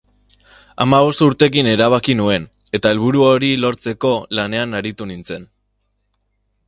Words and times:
Hamabost 0.85 1.21
urterekin 1.25 1.69
erabaki 1.73 2.15
nuen 2.21 2.47
eta 2.79 2.93
helburu 2.93 3.25
hori 3.27 3.51
lortzeko 3.67 4.15
lanean 4.39 4.75
aritu 4.81 5.09
nintzen. 5.13 5.47